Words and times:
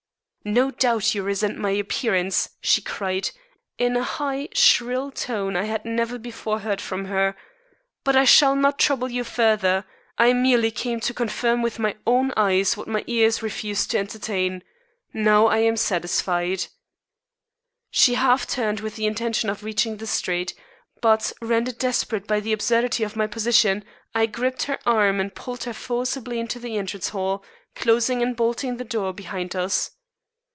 "No 0.43 0.71
doubt 0.71 1.13
you 1.13 1.21
resent 1.21 1.59
my 1.59 1.69
appearance," 1.69 2.49
she 2.61 2.81
cried, 2.81 3.29
in 3.77 3.95
a 3.95 4.01
high, 4.01 4.47
shrill 4.55 5.11
tone 5.11 5.55
I 5.55 5.65
had 5.65 5.85
never 5.85 6.17
before 6.17 6.61
heard 6.61 6.81
from 6.81 7.05
her, 7.05 7.35
"but 8.03 8.15
I 8.15 8.25
shall 8.25 8.55
not 8.55 8.79
trouble 8.79 9.07
you 9.11 9.23
further. 9.23 9.85
I 10.17 10.33
merely 10.33 10.71
came 10.71 10.99
to 11.01 11.13
confirm 11.13 11.61
with 11.61 11.77
my 11.77 11.95
own 12.07 12.31
eyes 12.35 12.75
what 12.75 12.87
my 12.87 13.03
ears 13.05 13.43
refused 13.43 13.91
to 13.91 13.99
entertain. 13.99 14.63
Now, 15.13 15.45
I 15.45 15.59
am 15.59 15.77
satisfied." 15.77 16.65
She 17.91 18.15
half 18.15 18.47
turned 18.47 18.79
with 18.79 18.95
the 18.95 19.05
intention 19.05 19.47
of 19.47 19.63
reaching 19.63 19.97
the 19.97 20.07
street, 20.07 20.55
but, 21.01 21.31
rendered 21.39 21.77
desperate 21.77 22.25
by 22.25 22.39
the 22.39 22.51
absurdity 22.53 23.03
of 23.03 23.15
my 23.15 23.27
position, 23.27 23.85
I 24.15 24.25
gripped 24.25 24.63
her 24.63 24.79
arm 24.87 25.19
and 25.19 25.35
pulled 25.35 25.65
her 25.65 25.73
forcibly 25.73 26.39
into 26.39 26.57
the 26.57 26.79
entrance 26.79 27.09
hall, 27.09 27.45
closing 27.75 28.23
and 28.23 28.35
bolting 28.35 28.77
the 28.77 28.83
door 28.83 29.13
behind 29.13 29.55
us. 29.55 29.91